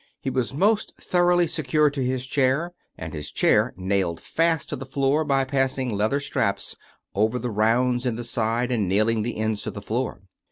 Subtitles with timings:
[0.19, 4.83] He was most thoroughly secured to his chair, and his chair nailed fast to the
[4.87, 6.75] floor by passing leather straps
[7.13, 10.23] over the rounds in the side and nailing the ends to the floor.